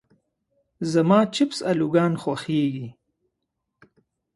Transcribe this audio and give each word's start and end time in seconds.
زما 0.91 1.19
چپس 1.35 1.57
الوګان 1.69 2.13
خوښيږي. 2.21 2.87